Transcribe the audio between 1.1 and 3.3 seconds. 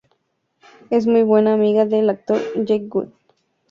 buena amiga del actor Jake Wood.